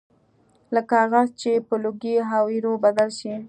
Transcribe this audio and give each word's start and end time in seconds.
لکه 0.75 0.87
کاغذ 0.93 1.27
چې 1.41 1.51
په 1.67 1.75
لوګي 1.83 2.15
او 2.37 2.43
ایرو 2.53 2.73
بدل 2.85 3.09
شي 3.19 3.33